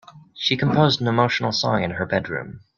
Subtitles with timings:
[0.33, 2.61] She composed an emotional song in her bedroom.